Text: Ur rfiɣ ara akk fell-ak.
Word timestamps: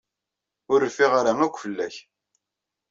Ur 0.71 0.79
rfiɣ 0.89 1.11
ara 1.19 1.31
akk 1.45 1.55
fell-ak. 1.63 1.95